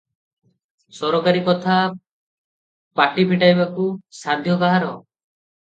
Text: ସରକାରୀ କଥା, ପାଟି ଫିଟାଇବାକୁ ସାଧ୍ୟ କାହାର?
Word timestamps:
ସରକାରୀ 0.99 1.43
କଥା, 1.49 1.75
ପାଟି 3.01 3.29
ଫିଟାଇବାକୁ 3.33 3.87
ସାଧ୍ୟ 4.23 4.61
କାହାର? 4.65 4.93